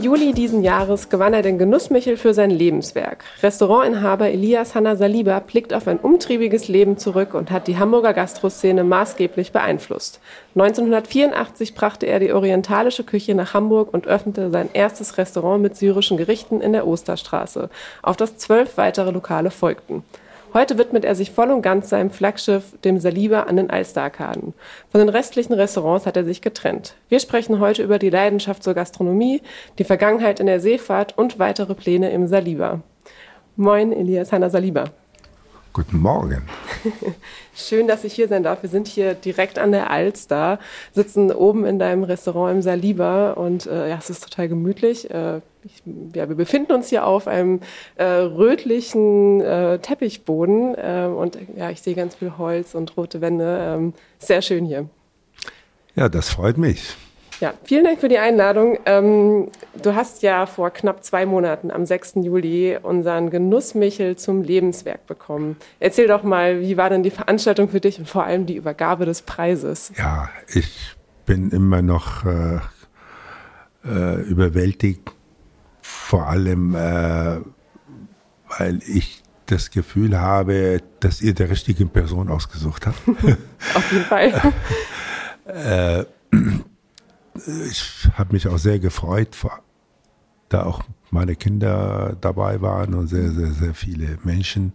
[0.00, 3.22] Juli diesen Jahres gewann er den Genussmichel für sein Lebenswerk.
[3.42, 8.82] Restaurantinhaber Elias Hanna Saliba blickt auf ein umtriebiges Leben zurück und hat die Hamburger Gastroszene
[8.82, 10.20] maßgeblich beeinflusst.
[10.54, 16.16] 1984 brachte er die orientalische Küche nach Hamburg und öffnete sein erstes Restaurant mit syrischen
[16.16, 17.68] Gerichten in der Osterstraße,
[18.02, 20.02] auf das zwölf weitere Lokale folgten.
[20.52, 24.52] Heute widmet er sich voll und ganz seinem Flaggschiff, dem Saliba an den Alsterarkaden.
[24.90, 26.96] Von den restlichen Restaurants hat er sich getrennt.
[27.08, 29.42] Wir sprechen heute über die Leidenschaft zur Gastronomie,
[29.78, 32.80] die Vergangenheit in der Seefahrt und weitere Pläne im Saliba.
[33.54, 34.86] Moin, Elias Hanna Saliba.
[35.72, 36.42] Guten Morgen.
[37.54, 38.62] Schön, dass ich hier sein darf.
[38.62, 40.58] Wir sind hier direkt an der Alster,
[40.92, 45.08] sitzen oben in deinem Restaurant im Saliba und äh, ja, es ist total gemütlich.
[45.10, 45.82] Äh, ich,
[46.14, 47.60] ja, wir befinden uns hier auf einem
[47.94, 53.58] äh, rötlichen äh, Teppichboden äh, und ja, ich sehe ganz viel Holz und rote Wände.
[53.60, 54.88] Ähm, sehr schön hier.
[55.94, 56.96] Ja, das freut mich.
[57.40, 58.78] Ja, vielen Dank für die Einladung.
[58.84, 59.48] Ähm,
[59.82, 62.16] du hast ja vor knapp zwei Monaten, am 6.
[62.16, 65.56] Juli, unseren Genussmichel zum Lebenswerk bekommen.
[65.78, 69.06] Erzähl doch mal, wie war denn die Veranstaltung für dich und vor allem die Übergabe
[69.06, 69.90] des Preises?
[69.96, 72.58] Ja, ich bin immer noch äh,
[73.86, 75.10] äh, überwältigt,
[75.80, 77.38] vor allem, äh,
[78.58, 82.98] weil ich das Gefühl habe, dass ihr der richtigen Person ausgesucht habt.
[83.74, 84.52] Auf jeden Fall.
[87.34, 89.36] äh, ich habe mich auch sehr gefreut,
[90.48, 94.72] da auch meine Kinder dabei waren und sehr, sehr, sehr viele Menschen.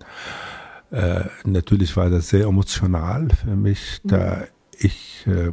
[0.91, 4.07] Äh, natürlich war das sehr emotional für mich, mhm.
[4.09, 4.43] da
[4.77, 5.51] ich äh,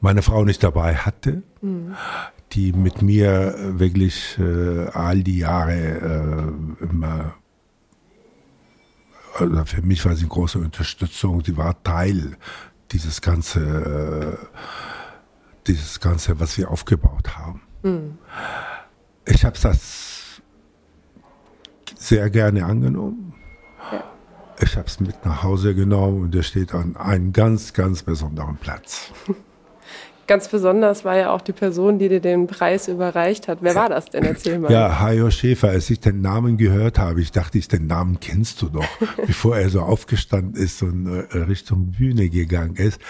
[0.00, 1.94] meine Frau nicht dabei hatte, mhm.
[2.52, 7.34] die mit mir wirklich äh, all die Jahre äh, immer
[9.38, 11.42] also für mich war sie eine große Unterstützung.
[11.44, 12.36] Sie war Teil
[12.90, 14.46] dieses ganze äh,
[15.66, 17.62] dieses Ganze, was wir aufgebaut haben.
[17.82, 18.18] Mhm.
[19.26, 20.40] Ich habe das
[21.96, 23.34] sehr gerne angenommen.
[23.92, 24.04] Ja.
[24.60, 28.56] Ich habe es mit nach Hause genommen und es steht an einem ganz, ganz besonderen
[28.56, 29.12] Platz.
[30.26, 33.58] Ganz besonders war ja auch die Person, die dir den Preis überreicht hat.
[33.60, 34.24] Wer war das denn?
[34.24, 34.70] Erzähl mal.
[34.70, 35.70] Ja, Hajo Schäfer.
[35.70, 38.86] Als ich den Namen gehört habe, ich dachte, ich, den Namen kennst du doch,
[39.26, 43.00] bevor er so aufgestanden ist und äh, Richtung Bühne gegangen ist.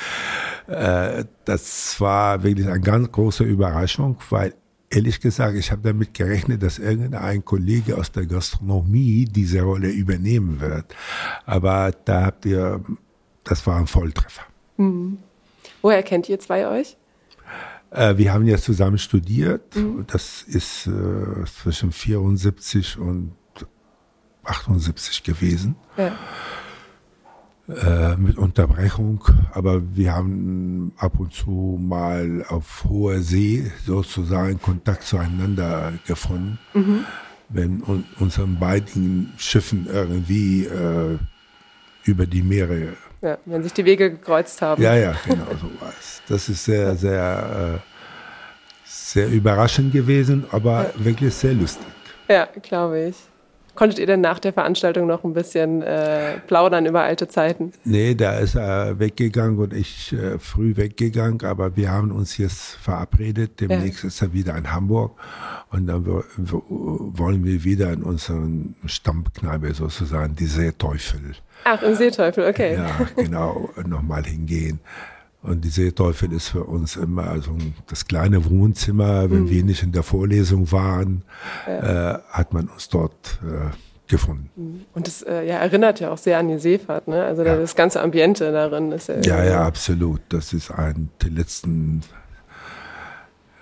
[0.69, 4.55] Äh, das war wirklich eine ganz große Überraschung, weil
[4.89, 10.61] ehrlich gesagt, ich habe damit gerechnet, dass irgendein Kollege aus der Gastronomie diese Rolle übernehmen
[10.61, 10.95] wird.
[11.47, 12.81] Aber da habt ihr,
[13.45, 14.43] das war ein Volltreffer.
[14.77, 15.19] Mhm.
[15.83, 16.97] Woher kennt ihr zwei euch?
[17.93, 19.77] Äh, wir haben ja zusammen studiert.
[19.77, 20.05] Mhm.
[20.09, 23.33] Das ist äh, zwischen 74 und
[24.45, 25.77] 78 gewesen.
[25.97, 26.13] Ja.
[27.69, 29.23] Äh, mit Unterbrechung,
[29.53, 37.05] aber wir haben ab und zu mal auf hoher See sozusagen Kontakt zueinander gefunden, mhm.
[37.49, 41.19] wenn un unseren beiden Schiffen irgendwie äh,
[42.03, 44.83] über die Meere ja, wenn sich die Wege gekreuzt haben.
[44.83, 46.21] Ja, ja, genau so war es.
[46.29, 51.05] Das ist sehr, sehr, äh, sehr überraschend gewesen, aber ja.
[51.05, 51.87] wirklich sehr lustig.
[52.29, 53.17] Ja, glaube ich.
[53.75, 57.73] Konntet ihr denn nach der Veranstaltung noch ein bisschen äh, plaudern über alte Zeiten?
[57.85, 62.77] Nee, da ist er weggegangen und ich äh, früh weggegangen, aber wir haben uns jetzt
[62.77, 63.61] verabredet.
[63.61, 64.09] Demnächst ja.
[64.09, 65.19] ist er wieder in Hamburg
[65.71, 71.21] und dann wollen wir wieder in unseren Stammkneipe sozusagen, die Seeteufel.
[71.65, 72.75] Ach, im Seeteufel, okay.
[72.75, 74.81] Ja, genau, nochmal hingehen.
[75.43, 77.57] Und die Seeteufel ist für uns immer also
[77.89, 79.31] das kleine Wohnzimmer.
[79.31, 79.51] Wenn mhm.
[79.51, 81.23] wir nicht in der Vorlesung waren,
[81.67, 82.15] ja.
[82.15, 83.71] äh, hat man uns dort äh,
[84.07, 84.51] gefunden.
[84.55, 84.85] Mhm.
[84.95, 87.25] Und das äh, ja, erinnert ja auch sehr an die Seefahrt, ne?
[87.25, 87.57] Also ja.
[87.57, 89.21] das ganze Ambiente darin ist ja.
[89.23, 90.21] Ja, ja, absolut.
[90.29, 92.03] Das ist ein der letzten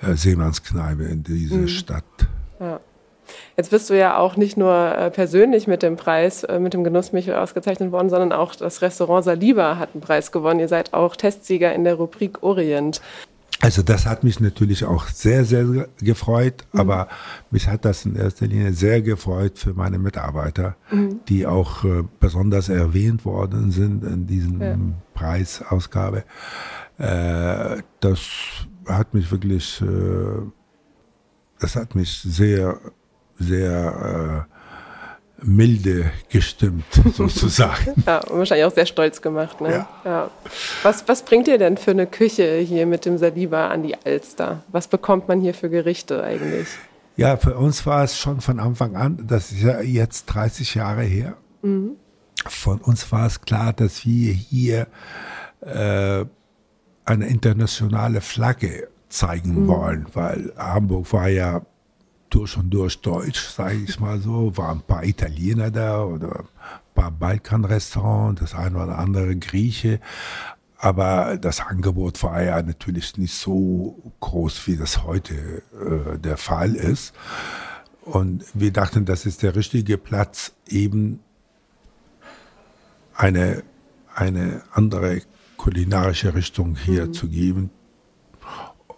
[0.02, 1.68] äh, Seemannskneipe in dieser mhm.
[1.68, 2.04] Stadt.
[2.58, 2.80] Ja.
[3.60, 6.82] Jetzt bist du ja auch nicht nur äh, persönlich mit dem Preis, äh, mit dem
[6.82, 10.60] Genussmichel ausgezeichnet worden, sondern auch das Restaurant Saliba hat einen Preis gewonnen.
[10.60, 13.02] Ihr seid auch Testsieger in der Rubrik Orient.
[13.60, 16.80] Also das hat mich natürlich auch sehr, sehr gefreut, mhm.
[16.80, 17.08] aber
[17.50, 21.20] mich hat das in erster Linie sehr gefreut für meine Mitarbeiter, mhm.
[21.28, 24.76] die auch äh, besonders erwähnt worden sind in diesem ja.
[25.12, 26.24] Preisausgabe.
[26.96, 28.20] Äh, das
[28.86, 30.40] hat mich wirklich, äh,
[31.58, 32.80] das hat mich sehr,
[33.40, 36.84] sehr äh, milde gestimmt,
[37.14, 38.02] sozusagen.
[38.06, 39.60] ja, und wahrscheinlich auch sehr stolz gemacht.
[39.60, 39.70] Ne?
[39.70, 39.88] Ja.
[40.04, 40.30] ja.
[40.82, 44.62] Was, was bringt ihr denn für eine Küche hier mit dem Saliba an die Alster?
[44.68, 46.68] Was bekommt man hier für Gerichte eigentlich?
[47.16, 51.02] Ja, für uns war es schon von Anfang an, das ist ja jetzt 30 Jahre
[51.02, 51.96] her, mhm.
[52.46, 54.86] von uns war es klar, dass wir hier
[55.60, 56.24] äh,
[57.04, 59.68] eine internationale Flagge zeigen mhm.
[59.68, 61.62] wollen, weil Hamburg war ja
[62.30, 64.56] durch und durch deutsch, sage ich mal so.
[64.56, 70.00] Waren ein paar Italiener da oder ein paar Balkanrestaurants, das eine oder andere Grieche.
[70.78, 76.74] Aber das Angebot war ja natürlich nicht so groß, wie das heute äh, der Fall
[76.74, 77.12] ist.
[78.00, 81.20] Und wir dachten, das ist der richtige Platz, eben
[83.14, 83.62] eine,
[84.14, 85.20] eine andere
[85.58, 87.12] kulinarische Richtung hier mhm.
[87.12, 87.70] zu geben.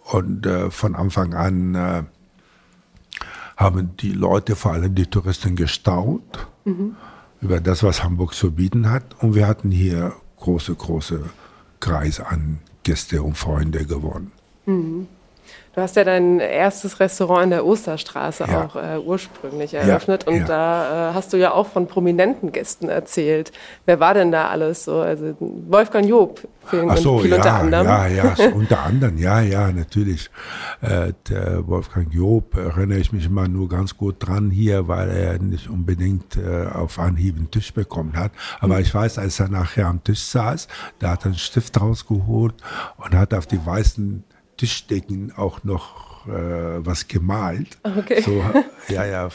[0.05, 2.03] Und äh, von Anfang an äh,
[3.63, 6.97] haben die Leute, vor allem die Touristen, gestaunt mhm.
[7.41, 9.23] über das, was Hamburg zu bieten hat.
[9.23, 11.25] Und wir hatten hier große, große
[11.81, 14.33] Kreis an Gäste und Freunde gewonnen.
[14.67, 15.07] Mhm.
[15.75, 18.67] Du hast ja dein erstes Restaurant in der Osterstraße ja.
[18.67, 20.45] auch äh, ursprünglich eröffnet ja, und ja.
[20.45, 23.53] da äh, hast du ja auch von prominenten Gästen erzählt.
[23.87, 25.01] Wer war denn da alles so?
[25.01, 27.87] Also Wolfgang Job vielen Ach so, ja, unter anderem.
[27.87, 30.31] Ja, ja, unter anderem, ja, ja, natürlich.
[30.81, 35.39] Äh, der Wolfgang Job erinnere ich mich immer nur ganz gut dran hier, weil er
[35.39, 38.33] nicht unbedingt äh, auf Anhieb einen Tisch bekommen hat.
[38.61, 38.83] Aber mhm.
[38.83, 40.69] ich weiß, als er nachher am Tisch saß,
[40.99, 42.55] da hat er einen Stift rausgeholt
[42.99, 44.25] und hat auf die weißen
[44.57, 46.31] Tischdecken auch noch äh,
[46.85, 47.79] was gemalt.
[47.83, 48.21] Okay.
[48.21, 48.43] So,
[48.89, 49.29] ja, ja.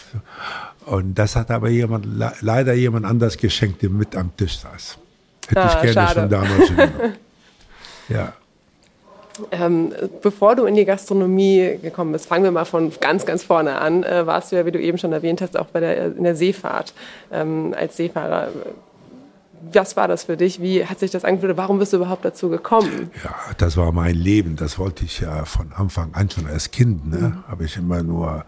[0.85, 2.07] Und das hat aber jemand,
[2.41, 4.97] leider jemand anders geschenkt, der mit am Tisch saß.
[5.49, 6.19] Hätte ah, ich gerne schade.
[6.21, 7.13] schon damals genommen.
[8.09, 8.31] Ja.
[9.51, 13.79] Ähm, bevor du in die Gastronomie gekommen bist, fangen wir mal von ganz, ganz vorne
[13.81, 14.03] an.
[14.03, 16.35] Äh, warst du ja, wie du eben schon erwähnt hast, auch bei der, in der
[16.37, 16.93] Seefahrt
[17.33, 18.47] ähm, als Seefahrer
[19.74, 20.62] was war das für dich?
[20.62, 21.57] Wie hat sich das angefühlt?
[21.57, 23.12] Warum bist du überhaupt dazu gekommen?
[23.24, 24.56] Ja, das war mein Leben.
[24.56, 27.09] Das wollte ich ja von Anfang an schon als Kind.
[27.09, 27.18] Ne?
[27.18, 27.44] Mhm.
[27.48, 28.45] Habe ich immer nur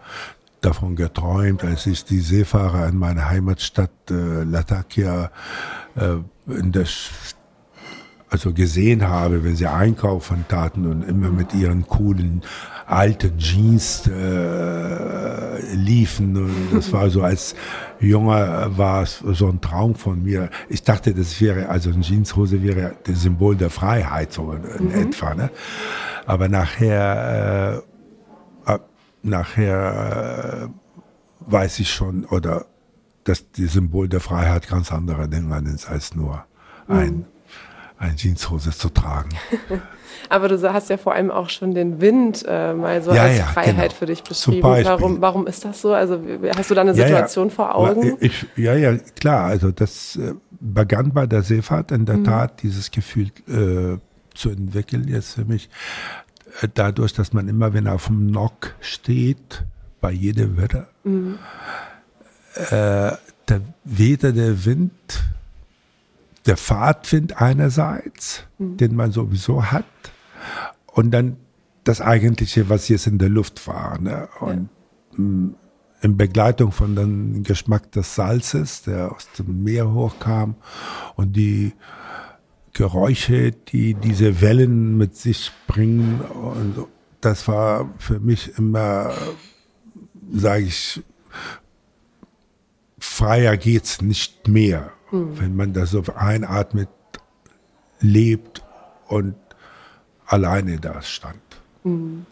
[0.60, 5.30] davon geträumt, als ich die Seefahrer in meiner Heimatstadt äh, Latakia
[5.96, 6.16] äh,
[6.52, 6.86] in der
[8.30, 12.42] also gesehen habe, wenn sie einkaufen taten und immer mit ihren coolen
[12.90, 16.50] alten Jeans äh, liefen.
[16.72, 17.54] Das war so als
[18.00, 20.50] Junger war es so ein Traum von mir.
[20.68, 24.94] Ich dachte, das wäre, also eine Jeanshose wäre das Symbol der Freiheit, so in mhm.
[24.94, 25.34] etwa.
[25.34, 25.50] Ne?
[26.26, 27.82] Aber nachher,
[28.66, 28.78] äh,
[29.22, 32.66] nachher äh, weiß ich schon, oder
[33.24, 36.44] dass die Symbol der Freiheit ganz andere Dinge ist als nur
[36.88, 37.24] ein mhm
[38.00, 39.30] eine Jeanshose zu tragen.
[40.28, 43.38] Aber du hast ja vor allem auch schon den Wind äh, mal so ja, als
[43.38, 43.98] ja, Freiheit genau.
[43.98, 44.62] für dich beschrieben.
[44.62, 45.92] Warum, warum ist das so?
[45.92, 46.20] Also
[46.56, 48.16] hast du da eine Situation ja, vor Augen?
[48.20, 49.46] Ich, ja, ja, klar.
[49.46, 52.24] Also das äh, begann bei der Seefahrt in der mhm.
[52.24, 53.98] Tat, dieses Gefühl äh,
[54.34, 55.68] zu entwickeln jetzt für mich.
[56.60, 59.64] Äh, dadurch, dass man immer, wenn er auf dem Nock steht,
[60.00, 61.38] bei jedem Wetter, mhm.
[62.54, 63.12] äh,
[63.46, 64.92] da weder der Wind
[66.46, 68.76] der Fahrtwind einerseits, mhm.
[68.76, 69.84] den man sowieso hat,
[70.86, 71.36] und dann
[71.84, 73.98] das Eigentliche, was jetzt in der Luft war.
[73.98, 74.28] Ne?
[74.40, 74.68] Und
[75.12, 75.18] ja.
[75.18, 75.54] Mm,
[76.02, 80.54] in Begleitung von dem Geschmack des Salzes, der aus dem Meer hochkam
[81.14, 81.72] und die
[82.72, 86.20] Geräusche, die diese Wellen mit sich bringen.
[86.20, 86.86] Und
[87.20, 89.12] das war für mich immer,
[90.32, 91.02] sage ich,
[92.98, 94.92] freier geht's nicht mehr.
[95.10, 95.40] Mhm.
[95.40, 96.88] Wenn man da so einatmet,
[98.00, 98.62] lebt
[99.08, 99.34] und
[100.26, 101.40] alleine da stand.
[101.84, 102.26] Mhm.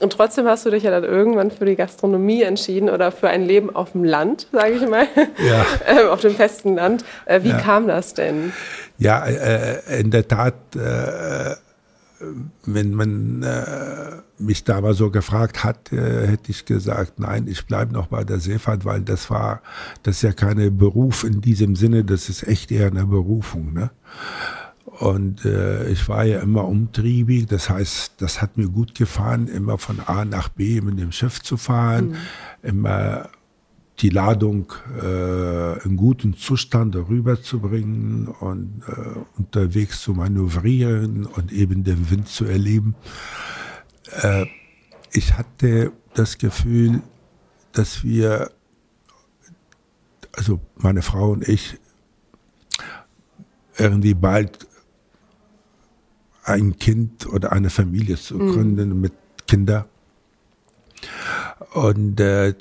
[0.00, 3.44] Und trotzdem hast du dich ja dann irgendwann für die Gastronomie entschieden oder für ein
[3.44, 5.06] Leben auf dem Land, sage ich mal,
[5.38, 5.66] ja.
[5.86, 7.04] Ähm, auf dem festen Land.
[7.26, 7.58] Äh, wie ja.
[7.58, 8.52] kam das denn?
[8.98, 11.54] Ja, äh, in der Tat äh,
[12.66, 17.66] wenn man äh, mich da mal so gefragt hat, äh, hätte ich gesagt, nein, ich
[17.66, 19.62] bleibe noch bei der Seefahrt, weil das war,
[20.02, 23.72] das ist ja keine Beruf in diesem Sinne, das ist echt eher eine Berufung.
[23.72, 23.90] Ne?
[24.84, 29.78] Und äh, ich war ja immer umtriebig, das heißt, das hat mir gut gefallen, immer
[29.78, 32.16] von A nach B mit dem Schiff zu fahren, mhm.
[32.62, 33.30] immer
[34.00, 42.10] die Ladung äh, in gutem Zustand rüberzubringen und äh, unterwegs zu manövrieren und eben den
[42.10, 42.94] Wind zu erleben.
[44.22, 44.46] Äh,
[45.12, 47.02] ich hatte das Gefühl,
[47.72, 48.50] dass wir,
[50.32, 51.78] also meine Frau und ich,
[53.76, 54.66] irgendwie bald
[56.44, 58.52] ein Kind oder eine Familie zu mhm.
[58.52, 59.00] gründen mhm.
[59.00, 59.12] mit
[59.46, 59.84] Kindern.
[61.74, 62.54] Und äh,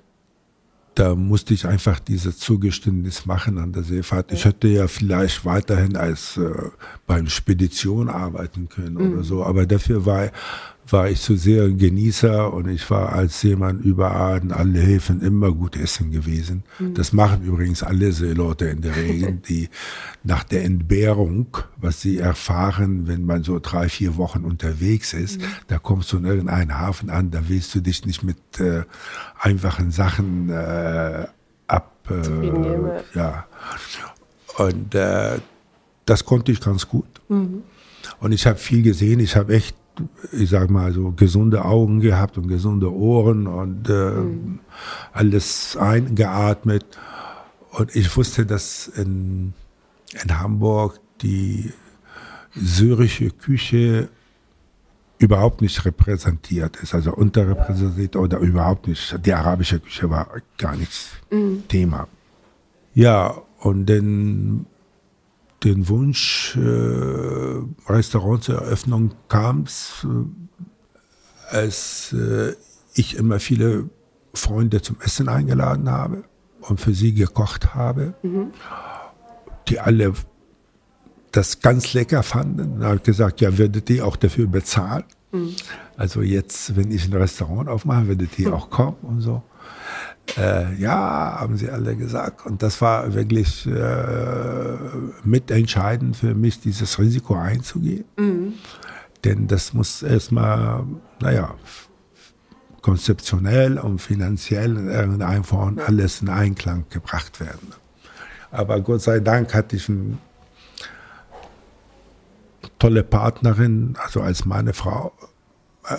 [1.00, 4.34] da musste ich einfach dieses Zugeständnis machen an der Seefahrt.
[4.34, 6.52] Ich hätte ja vielleicht weiterhin als äh,
[7.08, 9.14] beim Spedition arbeiten können mhm.
[9.14, 10.30] oder so, aber dafür war
[10.94, 15.22] war ich zu sehr ein Genießer und ich war als Seemann überall in alle Häfen
[15.22, 16.64] immer gut essen gewesen.
[16.80, 16.94] Mhm.
[16.94, 19.70] Das machen übrigens alle Seeleute in der Regel, die
[20.24, 25.46] nach der Entbehrung, was sie erfahren, wenn man so drei, vier Wochen unterwegs ist, mhm.
[25.68, 28.84] da kommst du in irgendeinen Hafen an, da willst du dich nicht mit äh,
[29.40, 31.28] einfachen Sachen äh,
[31.68, 31.96] ab.
[32.10, 33.46] Äh, ja.
[34.58, 35.40] Und äh,
[36.06, 37.06] das konnte ich ganz gut.
[37.30, 37.64] Mhm.
[38.20, 39.20] Und ich habe viel gesehen.
[39.20, 39.76] Ich habe echt
[40.32, 44.60] ich sag mal so gesunde Augen gehabt und gesunde Ohren und äh, mhm.
[45.14, 46.86] alles eingeatmet.
[47.72, 49.54] Und ich wusste, dass in,
[50.24, 51.72] in Hamburg die
[52.56, 54.10] syrische Küche
[55.20, 59.26] überhaupt nicht repräsentiert ist, also unterrepräsentiert oder überhaupt nicht.
[59.26, 60.28] Die arabische Küche war
[60.58, 61.64] gar nichts mhm.
[61.68, 62.08] Thema.
[62.94, 64.66] Ja, und dann
[65.64, 72.54] den Wunsch, äh, Restaurantseröffnung kam es, äh, als äh,
[72.94, 73.90] ich immer viele
[74.34, 76.24] Freunde zum Essen eingeladen habe
[76.62, 78.52] und für sie gekocht habe, mhm.
[79.68, 80.14] die alle
[81.32, 82.80] das ganz lecker fanden.
[82.80, 85.04] Da habe ich gesagt, ja, würdet ihr auch dafür bezahlen?
[85.32, 85.56] Mhm.
[85.98, 88.54] Also jetzt, wenn ich ein Restaurant aufmache, würdet ihr mhm.
[88.54, 89.44] auch kommen und so.
[90.38, 92.46] Äh, ja, haben sie alle gesagt.
[92.46, 94.78] Und das war wirklich äh,
[95.24, 98.06] mitentscheidend für mich, dieses Risiko einzugehen.
[98.18, 98.54] Mhm.
[99.24, 100.84] Denn das muss erstmal,
[101.22, 101.56] naja,
[102.82, 107.74] konzeptionell und finanziell in irgendeiner Form alles in Einklang gebracht werden.
[108.52, 110.18] Aber Gott sei Dank hatte ich eine
[112.80, 115.14] tolle Partnerin, also als meine Frau.
[115.88, 115.98] Äh,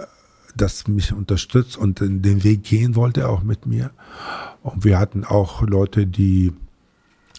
[0.56, 3.90] das mich unterstützt und den Weg gehen wollte, auch mit mir.
[4.62, 6.52] Und wir hatten auch Leute, die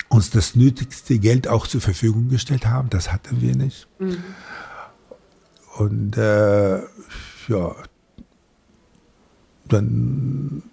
[0.09, 2.89] uns das nötigste Geld auch zur Verfügung gestellt haben.
[2.89, 3.87] Das hatten wir nicht.
[3.99, 4.17] Mhm.
[5.77, 6.79] Und äh,
[7.47, 7.75] ja,
[9.65, 10.63] dann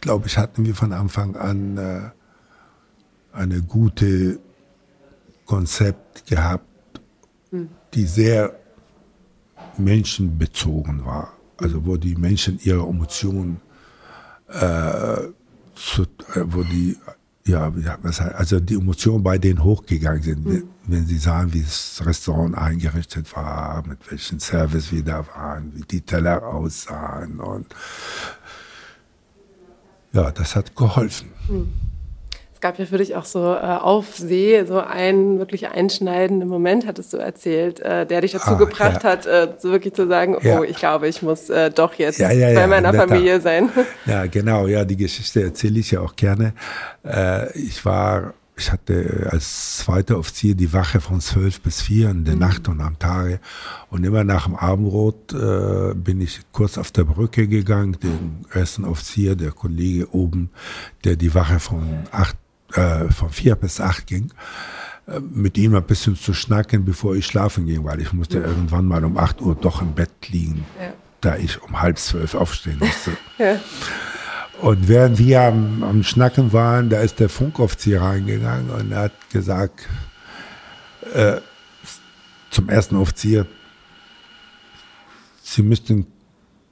[0.00, 2.10] glaube ich, hatten wir von Anfang an äh,
[3.32, 4.40] eine gute
[5.44, 6.66] Konzept gehabt,
[7.50, 7.68] mhm.
[7.94, 8.58] die sehr
[9.76, 13.60] menschenbezogen war also wo die Menschen ihre Emotionen,
[14.48, 15.16] äh,
[15.74, 16.96] zu, äh, wo die,
[17.46, 20.64] ja, was heißt, also die Emotionen bei denen hochgegangen sind, mhm.
[20.86, 25.82] wenn sie sahen, wie das Restaurant eingerichtet war, mit welchem Service wir da waren, wie
[25.82, 27.66] die Teller aussahen und
[30.12, 31.30] ja, das hat geholfen.
[31.48, 31.91] Mhm
[32.62, 37.12] gab ja für dich auch so äh, auf See so einen wirklich einschneidenden Moment, hattest
[37.12, 39.10] du erzählt, äh, der dich dazu ah, gebracht ja.
[39.10, 40.60] hat, äh, so wirklich zu sagen, ja.
[40.60, 43.68] oh, ich glaube, ich muss äh, doch jetzt ja, bei meiner Familie sein.
[44.06, 46.54] Ja, genau, ja, die Geschichte erzähle ich ja auch gerne.
[47.04, 52.24] Äh, ich war ich hatte als zweiter Offizier die Wache von zwölf bis vier in
[52.24, 52.40] der mhm.
[52.40, 53.40] Nacht und am Tage.
[53.90, 58.84] Und immer nach dem Abendrot äh, bin ich kurz auf der Brücke gegangen, den ersten
[58.84, 60.50] Offizier, der Kollege oben,
[61.04, 62.36] der die Wache von acht
[62.74, 64.32] äh, von vier bis acht ging,
[65.06, 68.46] äh, mit ihm ein bisschen zu schnacken, bevor ich schlafen ging, weil ich musste ja.
[68.46, 70.92] irgendwann mal um acht Uhr doch im Bett liegen, ja.
[71.20, 73.12] da ich um halb zwölf aufstehen musste.
[73.38, 73.60] ja.
[74.60, 79.88] Und während wir am, am, Schnacken waren, da ist der Funkoffizier reingegangen und hat gesagt,
[81.14, 81.40] äh,
[82.50, 83.46] zum ersten Offizier,
[85.42, 86.06] Sie müssten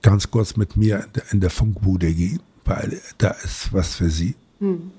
[0.02, 4.08] ganz kurz mit mir in der, in der Funkbude gehen, weil da ist was für
[4.08, 4.36] Sie.
[4.60, 4.92] Hm.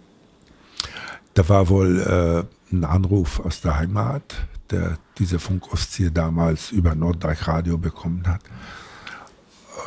[1.34, 7.78] Da war wohl äh, ein Anruf aus der Heimat, der dieser Funkoffizier damals über Norddeich-Radio
[7.78, 8.42] bekommen hat.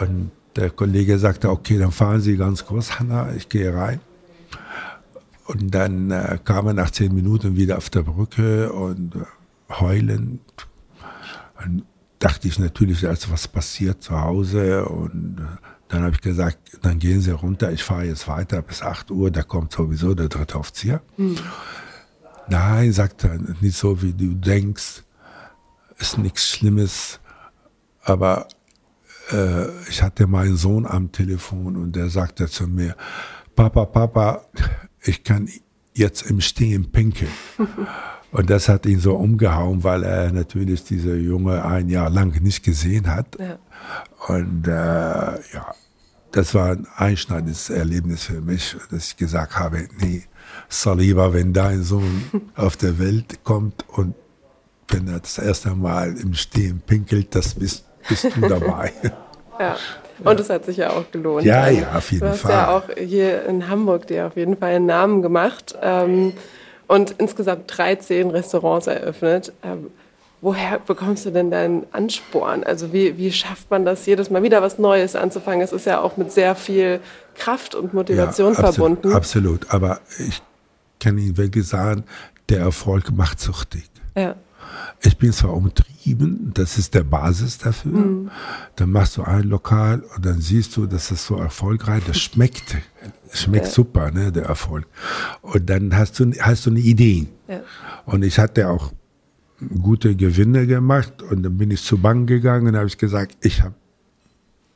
[0.00, 4.00] Und der Kollege sagte, okay, dann fahren Sie ganz kurz, Hanna, ich gehe rein.
[5.46, 9.24] Und dann äh, kam er nach zehn Minuten wieder auf der Brücke und äh,
[9.70, 10.40] heulend.
[11.58, 11.82] Dann
[12.18, 14.86] dachte ich natürlich, als was passiert zu Hause.
[14.86, 18.82] Und äh, dann habe ich gesagt, dann gehen Sie runter, ich fahre jetzt weiter bis
[18.82, 21.00] 8 Uhr, da kommt sowieso der dritte Offizier.
[21.16, 21.38] Mhm.
[22.48, 25.04] Nein, sagt er, nicht so wie du denkst,
[25.98, 27.20] ist nichts Schlimmes,
[28.02, 28.48] aber
[29.30, 32.96] äh, ich hatte meinen Sohn am Telefon und der sagte zu mir,
[33.54, 34.44] Papa, Papa,
[35.00, 35.48] ich kann
[35.94, 37.30] jetzt im Stehen pinkeln.
[38.32, 42.64] Und das hat ihn so umgehauen, weil er natürlich diese Junge ein Jahr lang nicht
[42.64, 43.38] gesehen hat.
[43.38, 43.58] Ja.
[44.26, 45.72] Und äh, ja,
[46.34, 50.24] das war ein einschneidendes Erlebnis für mich, dass ich gesagt habe, nee,
[50.68, 52.24] Saliba, wenn dein Sohn
[52.56, 54.14] auf der Welt kommt und
[54.88, 58.92] wenn er das erste Mal im Stehen pinkelt, das bist, bist du dabei.
[59.60, 59.76] ja.
[60.24, 61.44] Und es hat sich ja auch gelohnt.
[61.44, 62.50] Ja, ja, auf jeden du hast Fall.
[62.50, 66.32] ja auch hier in Hamburg dir auf jeden Fall einen Namen gemacht ähm,
[66.88, 69.52] und insgesamt 13 Restaurants eröffnet.
[69.62, 69.90] Ähm,
[70.44, 72.62] woher bekommst du denn deinen Ansporn?
[72.64, 75.62] Also wie, wie schafft man das, jedes Mal wieder was Neues anzufangen?
[75.62, 77.00] Es ist ja auch mit sehr viel
[77.34, 79.12] Kraft und Motivation ja, absolut, verbunden.
[79.16, 80.42] Absolut, aber ich
[81.00, 82.04] kann Ihnen wirklich sagen,
[82.50, 83.90] der Erfolg macht süchtig.
[84.14, 84.36] Ja.
[85.00, 87.92] Ich bin zwar umtrieben, das ist der Basis dafür.
[87.92, 88.30] Mhm.
[88.76, 92.76] Dann machst du ein Lokal und dann siehst du, dass das so erfolgreich, das schmeckt,
[93.32, 93.72] schmeckt ja.
[93.72, 94.86] super, ne, der Erfolg.
[95.40, 97.28] Und dann hast du, hast du eine Idee.
[97.48, 97.60] Ja.
[98.04, 98.92] Und ich hatte auch
[99.82, 103.62] gute Gewinne gemacht und dann bin ich zur Bank gegangen und habe ich gesagt, ich
[103.62, 103.74] habe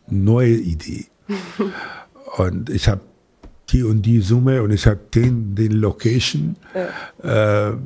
[0.09, 1.07] neue Idee.
[2.37, 3.01] und ich habe
[3.71, 6.57] die und die Summe und ich habe den, den Location.
[7.23, 7.71] Ja.
[7.71, 7.77] Äh,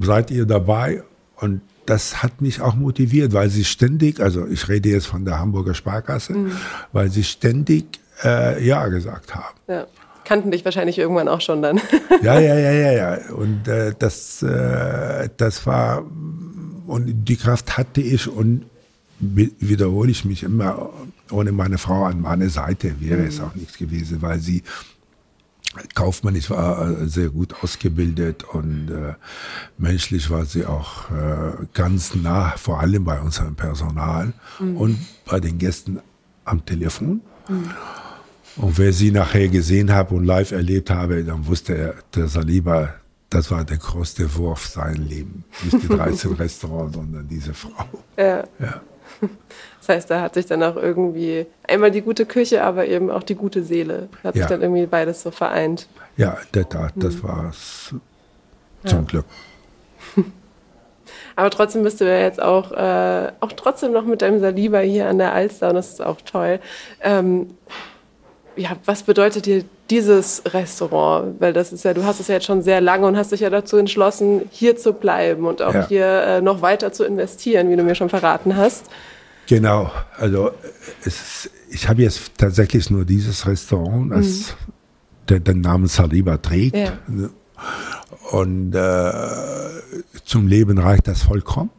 [0.00, 1.02] seid ihr dabei?
[1.36, 5.38] Und das hat mich auch motiviert, weil sie ständig, also ich rede jetzt von der
[5.38, 6.52] Hamburger Sparkasse, mhm.
[6.92, 9.56] weil sie ständig äh, Ja gesagt haben.
[9.68, 9.86] Ja.
[10.32, 11.78] Kannten dich wahrscheinlich irgendwann auch schon dann.
[12.22, 13.34] ja, ja, ja, ja, ja.
[13.34, 16.06] Und äh, das, äh, das war,
[16.86, 18.64] und die Kraft hatte ich und
[19.18, 20.88] wiederhole ich mich immer,
[21.30, 23.26] ohne meine Frau an meiner Seite wäre mhm.
[23.26, 24.62] es auch nichts gewesen, weil sie
[25.94, 29.12] kaufmännisch war äh, sehr gut ausgebildet und äh,
[29.76, 34.78] menschlich war sie auch äh, ganz nah, vor allem bei unserem Personal mhm.
[34.78, 36.00] und bei den Gästen
[36.46, 37.20] am Telefon.
[37.50, 37.70] Mhm.
[38.56, 42.94] Und wer sie nachher gesehen hat und live erlebt habe, dann wusste er, der Saliba,
[43.30, 45.44] das war der größte Wurf sein Leben.
[45.64, 47.84] Nicht die 13 Restaurants, sondern diese Frau.
[48.16, 48.44] Ja.
[48.58, 48.80] ja.
[49.80, 53.24] Das heißt, da hat sich dann auch irgendwie einmal die gute Küche, aber eben auch
[53.24, 54.08] die gute Seele.
[54.22, 54.42] Hat ja.
[54.42, 55.88] sich dann irgendwie beides so vereint.
[56.16, 57.22] Ja, der Tat, das hm.
[57.24, 57.92] war es
[58.84, 59.04] zum ja.
[59.04, 59.24] Glück.
[61.36, 65.08] Aber trotzdem bist du ja jetzt auch, äh, auch trotzdem noch mit deinem Saliba hier
[65.08, 66.60] an der Alster und das ist auch toll.
[67.00, 67.54] Ähm,
[68.56, 71.40] ja, was bedeutet dir dieses Restaurant?
[71.40, 73.40] Weil das ist ja, du hast es ja jetzt schon sehr lange und hast dich
[73.40, 75.88] ja dazu entschlossen, hier zu bleiben und auch ja.
[75.88, 78.86] hier äh, noch weiter zu investieren, wie du mir schon verraten hast.
[79.46, 80.50] Genau, also
[81.04, 84.72] es, ich habe jetzt tatsächlich nur dieses Restaurant, das mhm.
[85.28, 86.76] der, den Namen Saliba trägt.
[86.76, 86.98] Ja.
[88.30, 89.12] Und äh,
[90.24, 91.70] zum Leben reicht das vollkommen.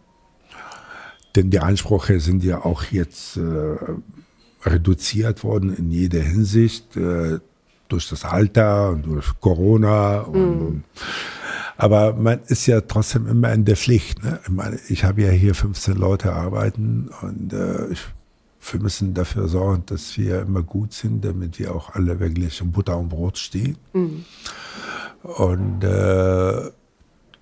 [1.35, 3.41] Denn die Ansprüche sind ja auch jetzt äh,
[4.65, 7.39] reduziert worden in jeder Hinsicht, äh,
[7.89, 10.21] durch das Alter und durch Corona.
[10.21, 10.83] Und, mhm.
[11.77, 14.23] Aber man ist ja trotzdem immer in der Pflicht.
[14.23, 14.39] Ne?
[14.43, 18.01] Ich, meine, ich habe ja hier 15 Leute arbeiten und äh, ich,
[18.71, 22.71] wir müssen dafür sorgen, dass wir immer gut sind, damit wir auch alle wirklich im
[22.71, 23.77] Butter und Brot stehen.
[23.93, 24.25] Mhm.
[25.23, 26.71] Und äh,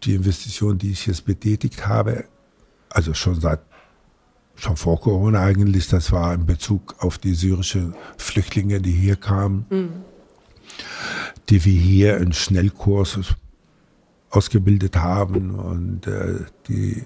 [0.04, 2.26] die Investition, die ich jetzt betätigt habe,
[2.90, 3.60] also schon seit
[4.62, 9.66] schon vor Corona eigentlich, das war in Bezug auf die syrischen Flüchtlinge, die hier kamen,
[9.70, 9.90] mhm.
[11.50, 13.18] die wir hier in Schnellkurs
[14.30, 17.06] ausgebildet haben und äh, die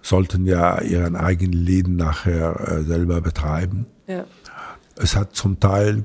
[0.00, 3.86] sollten ja ihren eigenen Läden nachher äh, selber betreiben.
[4.06, 4.24] Ja.
[4.96, 6.04] Es hat zum Teil,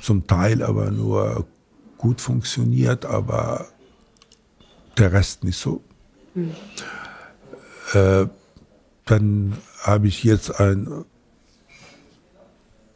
[0.00, 1.46] zum Teil aber nur
[1.98, 3.66] gut funktioniert, aber
[4.96, 5.82] der Rest nicht so.
[6.34, 6.52] Mhm.
[7.92, 8.26] Äh,
[9.04, 11.04] dann habe ich jetzt ein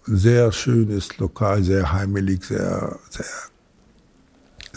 [0.05, 3.27] sehr schönes Lokal, sehr heimelig, sehr, sehr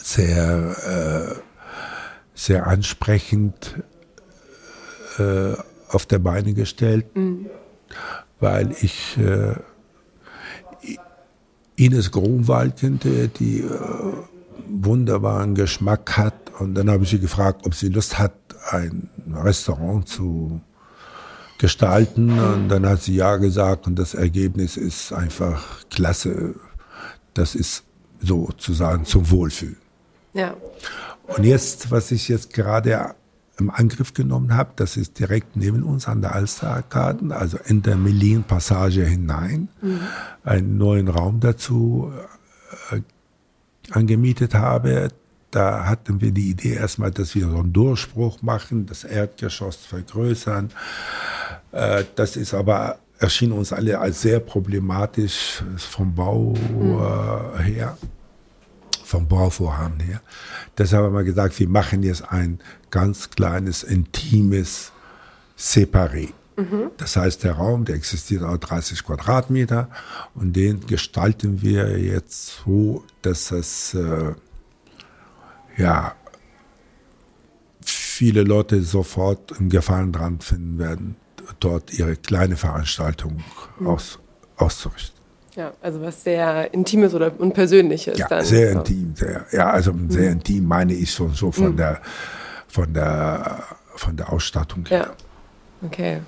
[0.05, 1.39] sehr, äh,
[2.35, 3.81] sehr ansprechend
[5.17, 5.53] äh,
[5.89, 7.47] auf der Beine gestellt, mhm.
[8.39, 9.55] weil ich äh,
[11.75, 13.69] Ines Grunwald kannte, die äh,
[14.67, 16.33] wunderbaren Geschmack hat.
[16.59, 18.33] Und dann habe ich sie gefragt, ob sie Lust hat,
[18.69, 20.61] ein Restaurant zu
[21.57, 22.37] gestalten.
[22.39, 26.55] Und dann hat sie ja gesagt und das Ergebnis ist einfach klasse.
[27.33, 27.83] Das ist
[28.21, 29.77] sozusagen zum Wohlfühlen.
[30.33, 30.55] Ja.
[31.27, 33.15] Und jetzt, was ich jetzt gerade
[33.57, 37.95] im Angriff genommen habe, das ist direkt neben uns an der Alsterarkaden, also in der
[37.95, 39.99] Melin-Passage hinein, mhm.
[40.43, 42.11] einen neuen Raum dazu
[42.91, 43.01] äh,
[43.91, 45.09] angemietet habe.
[45.55, 50.69] Da hatten wir die Idee erstmal, dass wir so einen Durchbruch machen, das Erdgeschoss vergrößern.
[51.71, 57.57] Äh, das ist aber erschien uns alle als sehr problematisch vom Bau mhm.
[57.63, 57.97] her,
[59.05, 60.19] vom Bauvorhaben her.
[60.77, 62.59] Deshalb haben wir gesagt, wir machen jetzt ein
[62.91, 64.91] ganz kleines, intimes
[65.57, 66.33] Separé.
[66.57, 66.91] Mhm.
[66.97, 69.87] Das heißt, der Raum, der existiert auch 30 Quadratmeter
[70.33, 74.33] und den gestalten wir jetzt so, dass es äh,
[75.77, 76.15] ja
[78.15, 81.15] viele Leute sofort einen Gefallen dran finden werden,
[81.59, 83.43] dort ihre kleine Veranstaltung
[83.79, 83.87] mhm.
[83.87, 84.19] aus,
[84.55, 85.15] auszurichten.
[85.55, 88.43] Ja, also was sehr Intimes oder und Persönliches ja, dann.
[88.43, 88.79] Sehr so.
[88.79, 90.09] intim, sehr, ja, also mhm.
[90.09, 91.77] sehr intim meine ich so, so von mhm.
[91.77, 92.01] der
[92.67, 93.63] von der
[93.95, 94.97] von der Ausstattung her.
[95.81, 95.87] Ja.
[95.87, 96.19] Okay.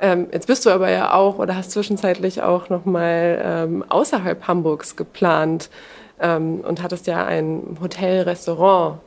[0.00, 4.96] Ähm, jetzt bist du aber ja auch oder hast zwischenzeitlich auch nochmal ähm, außerhalb Hamburgs
[4.96, 5.70] geplant
[6.22, 9.00] ähm, und hattest ja ein Hotel, Restaurant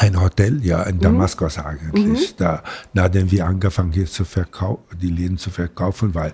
[0.00, 1.00] ein Hotel, ja, in mhm.
[1.00, 1.62] Damaskus mhm.
[1.64, 2.32] eigentlich.
[2.32, 2.36] Mhm.
[2.38, 2.62] Da,
[2.94, 6.32] nachdem wir angefangen hier zu verkaufen, die Läden zu verkaufen, weil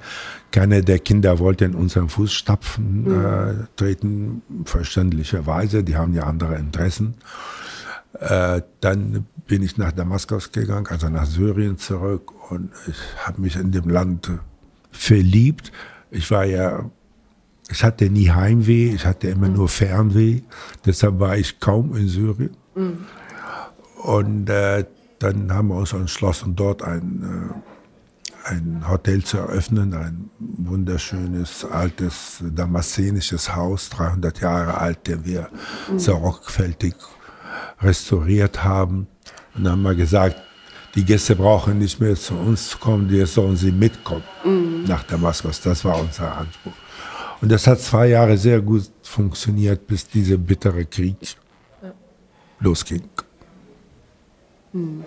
[0.53, 3.25] keine der Kinder wollte in unseren Fußstapfen mhm.
[3.25, 7.15] äh, treten, verständlicherweise, die haben ja andere Interessen.
[8.21, 13.57] Äh, dann bin ich nach Damaskus gegangen, also nach Syrien zurück und ich habe mich
[13.57, 14.31] in dem Land
[14.93, 15.73] verliebt.
[16.11, 16.89] Ich war ja,
[17.71, 19.55] ich hatte nie Heimweh, ich hatte immer mhm.
[19.55, 20.41] nur Fernweh,
[20.85, 22.57] deshalb war ich kaum in Syrien.
[22.75, 22.99] Mhm.
[24.03, 24.85] Und äh,
[25.19, 27.55] dann haben wir uns entschlossen, dort ein,
[28.45, 35.49] äh, ein Hotel zu eröffnen, ein wunderschönes, altes, damaszenisches Haus, 300 Jahre alt, den wir
[35.91, 35.99] mhm.
[35.99, 36.95] sehr sorgfältig
[37.81, 39.09] restauriert haben.
[39.55, 40.37] Und dann haben wir gesagt,
[40.95, 44.85] die Gäste brauchen nicht mehr zu uns zu kommen, jetzt sollen sie mitkommen mhm.
[44.87, 45.61] nach Damaskus.
[45.61, 46.73] Das war unser Anspruch.
[47.41, 51.17] Und das hat zwei Jahre sehr gut funktioniert, bis dieser bittere Krieg
[52.61, 53.09] losging.
[54.73, 55.05] Hm.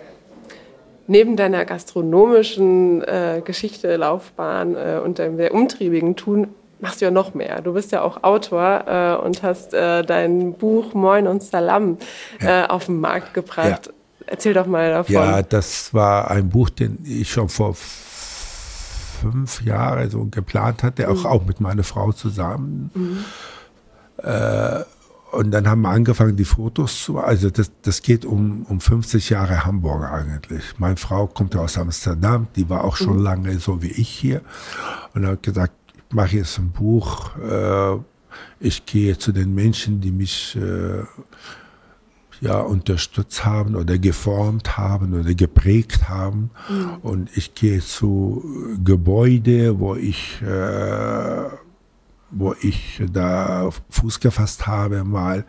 [1.08, 7.12] Neben deiner gastronomischen äh, Geschichte, Laufbahn äh, und deinem sehr umtriebigen Tun machst du ja
[7.12, 7.62] noch mehr.
[7.62, 11.98] Du bist ja auch Autor äh, und hast äh, dein Buch Moin und Salam
[12.40, 12.66] ja.
[12.66, 13.88] Äh, auf den Markt gebracht.
[13.88, 13.94] Ja.
[14.28, 15.16] Erzähl doch mal davon.
[15.16, 17.76] Ja, das war ein Buch, den ich schon vor
[19.22, 21.12] fünf Jahren so geplant hatte, mhm.
[21.12, 22.92] auch, auch mit meiner Frau zusammen.
[22.94, 23.26] Mhm.
[24.24, 24.84] Äh,
[25.32, 29.30] und dann haben wir angefangen, die Fotos zu, also das, das geht um, um 50
[29.30, 30.80] Jahre Hamburg eigentlich.
[30.80, 33.24] Meine Frau kommt ja aus Amsterdam, die war auch schon mhm.
[33.24, 34.42] lange so wie ich hier
[35.14, 37.98] und hat gesagt, ich mache jetzt ein Buch, äh,
[38.60, 41.04] ich gehe zu den Menschen, die mich äh,
[42.42, 46.98] ja unterstützt haben oder geformt haben oder geprägt haben mhm.
[47.02, 48.44] und ich gehe zu
[48.84, 51.50] Gebäude, wo ich äh,
[52.32, 55.46] wo ich da Fuß gefasst habe, mal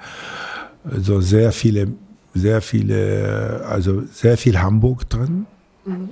[0.84, 1.92] so sehr viele,
[2.34, 5.46] sehr viele, also sehr viel Hamburg drin.
[5.84, 6.08] Mhm.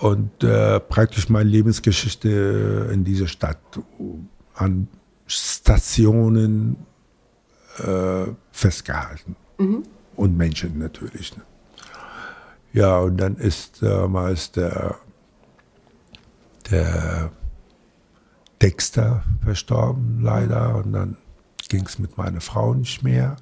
[0.00, 3.58] Und äh, praktisch meine Lebensgeschichte in dieser Stadt
[4.54, 4.88] an
[5.26, 6.76] Stationen
[7.78, 9.36] äh, festgehalten.
[9.62, 9.82] Mhm.
[10.16, 11.36] Und Menschen natürlich.
[11.36, 11.42] Ne?
[12.72, 14.96] Ja, und dann ist damals der,
[16.70, 17.30] der
[18.60, 20.76] Dexter verstorben, leider.
[20.76, 21.16] Und dann
[21.68, 23.36] ging es mit meiner Frau nicht mehr,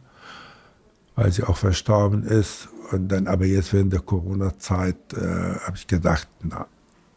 [1.14, 2.68] weil sie auch verstorben ist.
[2.90, 6.66] Und dann aber jetzt während der Corona-Zeit äh, habe ich gedacht, na,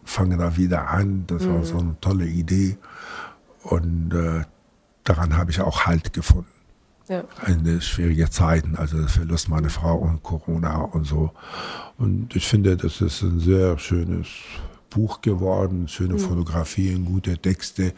[0.04, 1.26] fange da wieder an.
[1.28, 1.54] Das mhm.
[1.54, 2.78] war so eine tolle Idee.
[3.64, 4.44] Und äh,
[5.04, 6.53] daran habe ich auch Halt gefunden.
[7.10, 7.24] Ja.
[7.48, 11.32] In schwierigen Zeiten, also der Verlust meiner Frau und Corona und so.
[11.98, 14.28] Und ich finde, das ist ein sehr schönes
[14.90, 16.20] Buch geworden, schöne mhm.
[16.20, 17.94] Fotografien, gute Texte,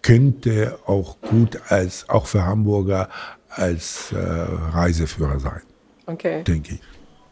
[0.00, 3.08] könnte auch gut als, auch für Hamburger,
[3.48, 5.62] als äh, Reiseführer sein.
[6.06, 6.42] Okay.
[6.42, 6.80] Denke ich.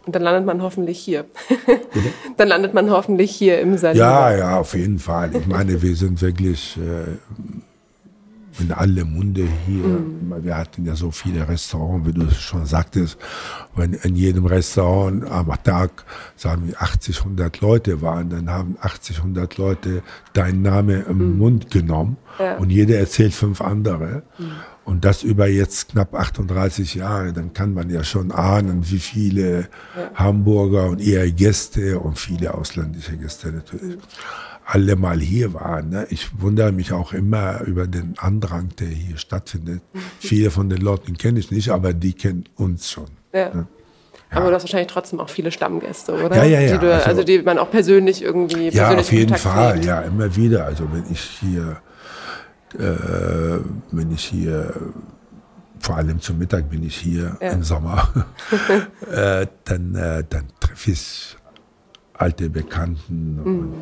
[0.07, 1.27] Und dann landet man hoffentlich hier.
[2.37, 3.99] dann landet man hoffentlich hier im Salon.
[3.99, 5.35] Ja, ja, auf jeden Fall.
[5.37, 7.17] Ich meine, wir sind wirklich äh,
[8.61, 9.85] in alle Munde hier.
[9.85, 10.45] Mhm.
[10.45, 13.19] Wir hatten ja so viele Restaurants, wie du schon sagtest.
[13.75, 16.05] Wenn in jedem Restaurant am Tag,
[16.37, 21.39] sagen wir, 80, 100 Leute waren, dann haben 80, 100 Leute deinen Namen im mhm.
[21.39, 22.57] Mund genommen ja.
[22.57, 24.23] und jeder erzählt fünf andere.
[24.39, 24.51] Mhm.
[24.85, 29.61] Und das über jetzt knapp 38 Jahre, dann kann man ja schon ahnen, wie viele
[29.61, 30.11] ja.
[30.15, 33.99] Hamburger und ihre Gäste und viele ausländische Gäste natürlich.
[34.75, 35.89] Mhm alle mal hier waren.
[35.89, 36.07] Ne?
[36.11, 39.83] Ich wundere mich auch immer über den Andrang, der hier stattfindet.
[40.21, 43.07] Viele von den Leuten kenne ich nicht, aber die kennen uns schon.
[43.33, 43.53] Ja.
[43.53, 43.67] Ne?
[44.31, 44.37] Ja.
[44.37, 46.37] Aber du hast wahrscheinlich trotzdem auch viele Stammgäste, oder?
[46.37, 46.73] Ja, ja, ja.
[46.75, 49.73] Die du, also, also, die man auch persönlich irgendwie Ja, persönlich auf jeden Kontakt Fall,
[49.73, 49.87] fliegt.
[49.87, 50.67] ja, immer wieder.
[50.67, 51.79] Also wenn ich hier,
[52.79, 53.59] äh,
[53.91, 54.73] wenn ich hier,
[55.81, 57.51] vor allem zum Mittag bin ich hier ja.
[57.51, 58.09] im Sommer,
[59.13, 61.37] äh, dann, äh, dann treffe ich
[62.21, 63.47] alte Bekannten mhm.
[63.47, 63.75] und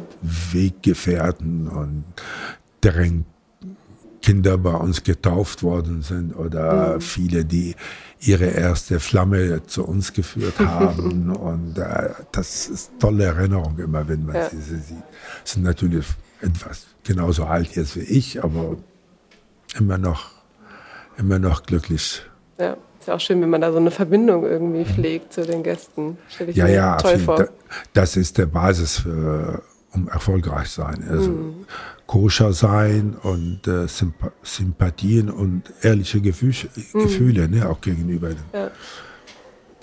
[0.53, 2.05] Weggefährten und
[2.83, 3.27] deren
[4.22, 7.01] Kinder bei uns getauft worden sind oder mhm.
[7.01, 7.74] viele, die
[8.20, 11.31] ihre erste Flamme zu uns geführt haben.
[11.31, 14.51] und äh, das ist tolle Erinnerung immer, wenn man ja.
[14.51, 15.03] sie sieht.
[15.44, 16.07] Sind natürlich
[16.40, 18.77] etwas genauso alt jetzt wie ich, aber
[19.79, 20.31] immer noch,
[21.16, 22.22] immer noch glücklich.
[22.59, 22.77] Ja,
[23.09, 26.18] ja auch schön, wenn man da so eine Verbindung irgendwie pflegt zu den Gästen.
[26.29, 27.49] Stell ich ja, mir ja, toll vor.
[27.92, 31.05] das ist der Basis für, um erfolgreich sein.
[31.09, 31.66] Also mhm.
[32.07, 36.55] koscher sein und äh, Symp Sympathien und ehrliche Gefühl,
[36.92, 37.01] mhm.
[37.01, 38.31] Gefühle, ne, auch gegenüber.
[38.53, 38.71] Ja.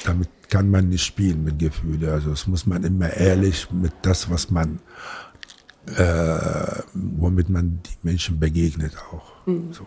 [0.03, 2.09] Damit kann man nicht spielen mit Gefühlen.
[2.09, 4.79] Also es muss man immer ehrlich mit das, was man
[5.97, 9.47] äh, womit man die Menschen begegnet auch.
[9.47, 9.73] Mhm.
[9.73, 9.85] So.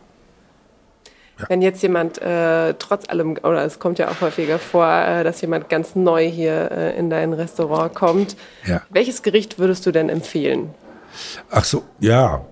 [1.39, 1.47] Ja.
[1.49, 5.41] Wenn jetzt jemand äh, trotz allem, oder es kommt ja auch häufiger vor, äh, dass
[5.41, 8.83] jemand ganz neu hier äh, in dein Restaurant kommt, ja.
[8.91, 10.71] welches Gericht würdest du denn empfehlen?
[11.51, 12.45] Ach so, ja.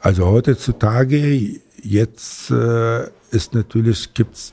[0.00, 4.52] Also heutzutage, jetzt äh, ist natürlich, gibt es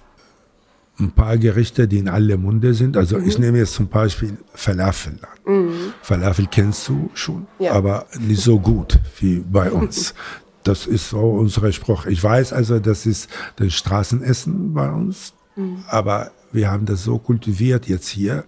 [0.99, 2.97] ein paar Gerichte, die in alle Munde sind.
[2.97, 3.27] Also mhm.
[3.27, 5.53] ich nehme jetzt zum Beispiel Falafel an.
[5.53, 5.93] Mhm.
[6.01, 7.73] Falafel kennst du schon, ja.
[7.73, 10.13] aber nicht so gut wie bei uns.
[10.69, 12.05] Das ist so unser Spruch.
[12.05, 15.83] Ich weiß also, das ist das Straßenessen bei uns, mhm.
[15.87, 18.43] aber wir haben das so kultiviert jetzt hier,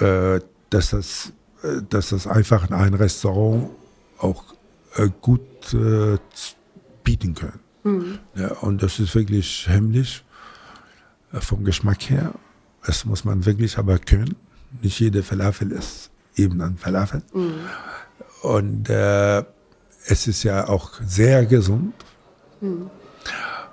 [0.00, 3.70] äh, dass das, äh, dass das einfach in einem Restaurant
[4.18, 4.44] auch
[4.96, 5.40] äh, gut
[7.04, 7.60] bieten können.
[7.84, 8.18] Mhm.
[8.34, 10.24] Ja, und das ist wirklich himmlisch
[11.32, 12.34] vom Geschmack her.
[12.84, 14.36] Das muss man wirklich aber können.
[14.82, 17.22] Nicht jede Falafel ist eben ein Falafel.
[17.32, 17.54] Mhm.
[18.42, 19.42] Und äh,
[20.08, 21.94] es ist ja auch sehr gesund
[22.60, 22.90] mhm.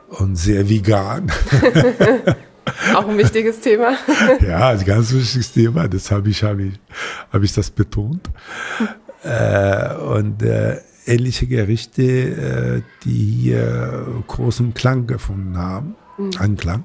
[0.10, 1.32] und sehr vegan.
[2.95, 3.98] auch ein wichtiges Thema.
[4.41, 5.88] ja, ein ganz wichtiges Thema.
[5.88, 6.74] Das habe ich, habe ich,
[7.32, 8.30] habe ich das betont.
[9.24, 16.32] äh, und äh, ähnliche Gerichte, äh, die hier großen Klang gefunden haben, mhm.
[16.38, 16.84] Anklang.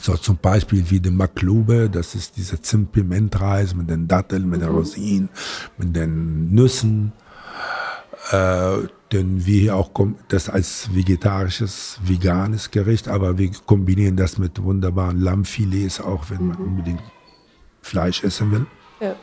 [0.00, 4.70] So zum Beispiel wie die Maklube, das ist dieser Zimpimentreis mit den Datteln, mit den
[4.70, 4.76] mhm.
[4.76, 5.28] Rosinen,
[5.76, 7.12] mit den Nüssen.
[8.30, 9.90] Äh, denn wir auch
[10.28, 16.58] das als vegetarisches, veganes Gericht, aber wir kombinieren das mit wunderbaren Lammfilets, auch wenn man
[16.58, 16.66] mhm.
[16.66, 17.02] unbedingt
[17.82, 18.66] Fleisch essen will.
[19.00, 19.16] Ja.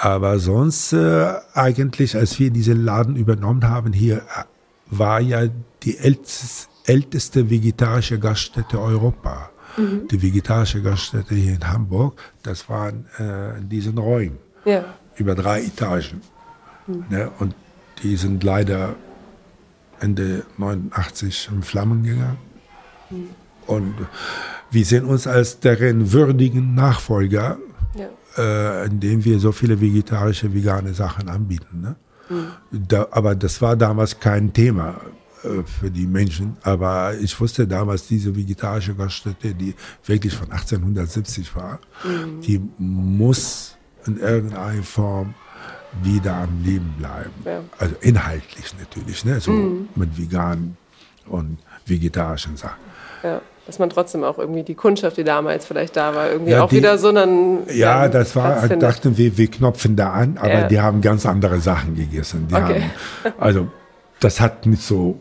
[0.00, 4.44] Aber sonst äh, eigentlich, als wir diesen Laden übernommen haben, hier äh,
[4.86, 5.46] war ja
[5.82, 9.50] die älteste, älteste vegetarische Gaststätte Europa.
[9.76, 10.08] Mhm.
[10.08, 14.38] Die vegetarische Gaststätte hier in Hamburg, das waren äh, in diesen Räumen.
[14.64, 14.84] Ja.
[15.16, 16.22] Über drei Etagen.
[16.86, 17.04] Mhm.
[17.08, 17.30] Ne?
[17.38, 17.54] Und
[18.02, 18.96] die sind leider
[20.00, 22.38] Ende 89 in Flammen gegangen.
[23.66, 23.94] Und
[24.70, 27.58] wir sehen uns als deren würdigen Nachfolger,
[27.94, 28.08] ja.
[28.36, 31.80] äh, indem wir so viele vegetarische, vegane Sachen anbieten.
[31.80, 31.96] Ne?
[32.28, 32.48] Mhm.
[32.88, 35.00] Da, aber das war damals kein Thema.
[35.44, 36.56] Äh, für die Menschen.
[36.62, 39.74] Aber ich wusste damals, diese vegetarische Gaststätte, die
[40.06, 42.40] wirklich von 1870 war, mhm.
[42.40, 43.76] die muss
[44.06, 45.34] in irgendeiner Form
[46.02, 47.32] wieder am Leben bleiben.
[47.44, 47.60] Ja.
[47.78, 49.40] Also inhaltlich natürlich, ne?
[49.40, 49.88] so mhm.
[49.94, 50.76] mit veganen
[51.26, 52.82] und vegetarischen Sachen.
[53.22, 56.62] Ja, dass man trotzdem auch irgendwie die Kundschaft, die damals vielleicht da war, irgendwie ja,
[56.62, 57.60] auch die, wieder so einen.
[57.72, 60.68] Ja, das war, dachten wir, wir knopfen da an, aber ja.
[60.68, 62.48] die haben ganz andere Sachen gegessen.
[62.50, 62.82] Die okay.
[63.22, 63.68] haben, also
[64.20, 65.18] das hat nicht so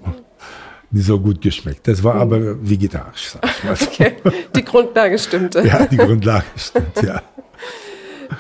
[0.94, 1.88] nicht so gut geschmeckt.
[1.88, 2.22] Das war mhm.
[2.22, 3.78] aber vegetarisch, sag ich mal.
[3.82, 4.16] Okay,
[4.56, 5.66] die Grundlage stimmte.
[5.66, 7.22] ja, die Grundlage stimmt, ja.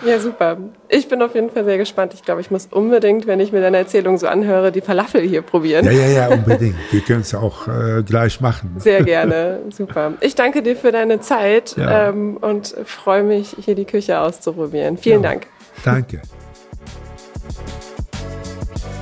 [0.05, 0.57] Ja, super.
[0.89, 2.13] Ich bin auf jeden Fall sehr gespannt.
[2.13, 5.41] Ich glaube, ich muss unbedingt, wenn ich mir deine Erzählung so anhöre, die Falafel hier
[5.41, 5.85] probieren.
[5.85, 6.75] Ja, ja, ja, unbedingt.
[6.91, 8.75] Wir können es auch äh, gleich machen.
[8.77, 9.59] Sehr gerne.
[9.69, 10.13] Super.
[10.19, 12.09] Ich danke dir für deine Zeit ja.
[12.09, 14.97] ähm, und freue mich, hier die Küche auszuprobieren.
[14.97, 15.29] Vielen ja.
[15.29, 15.47] Dank.
[15.83, 16.21] Danke.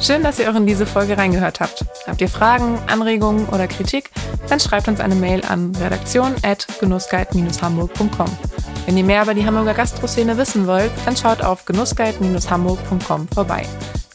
[0.02, 1.86] Schön, dass ihr auch in diese Folge reingehört habt.
[2.08, 4.10] Habt ihr Fragen, Anregungen oder Kritik?
[4.50, 8.71] Dann schreibt uns eine Mail an redaktion.genussguide-hamburg.com.
[8.86, 13.66] Wenn ihr mehr über die Hamburger Gastroszene wissen wollt, dann schaut auf genussguide-hamburg.com vorbei.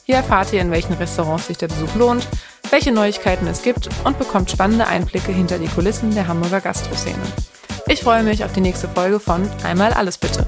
[0.04, 2.26] Hier erfahrt ihr, in welchen Restaurants sich der Besuch lohnt,
[2.70, 7.16] welche Neuigkeiten es gibt und bekommt spannende Einblicke hinter die Kulissen der Hamburger Gastroszene.
[7.88, 10.46] Ich freue mich auf die nächste Folge von Einmal alles bitte.